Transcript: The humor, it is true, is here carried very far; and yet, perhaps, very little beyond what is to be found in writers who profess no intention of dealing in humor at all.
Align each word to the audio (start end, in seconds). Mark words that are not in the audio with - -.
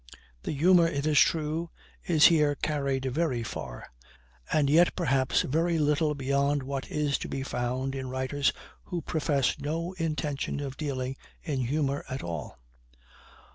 The 0.41 0.51
humor, 0.51 0.87
it 0.87 1.05
is 1.05 1.19
true, 1.19 1.69
is 2.05 2.25
here 2.25 2.55
carried 2.55 3.05
very 3.05 3.43
far; 3.43 3.85
and 4.51 4.67
yet, 4.67 4.95
perhaps, 4.95 5.43
very 5.43 5.77
little 5.77 6.15
beyond 6.15 6.63
what 6.63 6.89
is 6.89 7.19
to 7.19 7.27
be 7.27 7.43
found 7.43 7.93
in 7.93 8.09
writers 8.09 8.51
who 8.85 9.03
profess 9.03 9.59
no 9.59 9.93
intention 9.99 10.59
of 10.59 10.75
dealing 10.75 11.17
in 11.43 11.59
humor 11.65 12.03
at 12.09 12.23
all. 12.23 12.57